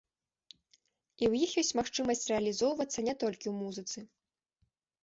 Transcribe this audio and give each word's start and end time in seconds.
І 0.53 1.23
ў 1.31 1.47
іх 1.47 1.51
ёсць 1.63 1.71
магчымасць 1.81 2.27
рэалізоўвацца 2.33 2.99
не 3.11 3.15
толькі 3.27 3.45
ў 3.51 3.53
музыцы. 3.63 3.99